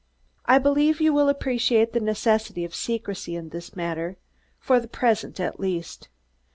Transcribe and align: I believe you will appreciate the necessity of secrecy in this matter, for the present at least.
I 0.47 0.57
believe 0.57 0.99
you 0.99 1.13
will 1.13 1.29
appreciate 1.29 1.93
the 1.93 1.99
necessity 1.99 2.65
of 2.65 2.73
secrecy 2.73 3.35
in 3.35 3.49
this 3.49 3.75
matter, 3.75 4.17
for 4.59 4.79
the 4.79 4.87
present 4.87 5.39
at 5.39 5.59
least. 5.59 6.09